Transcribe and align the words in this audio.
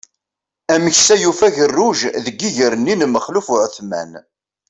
Ameksa 0.73 1.15
yufa 1.21 1.45
agerruj 1.49 1.99
deg 2.25 2.37
iger-nni 2.49 2.95
n 2.95 3.03
Maxluf 3.09 3.47
Uεetman. 3.53 4.11